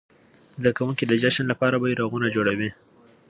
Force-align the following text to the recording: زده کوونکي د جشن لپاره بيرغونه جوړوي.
زده 0.59 0.71
کوونکي 0.77 1.03
د 1.07 1.13
جشن 1.21 1.45
لپاره 1.51 1.79
بيرغونه 1.83 2.27
جوړوي. 2.35 2.69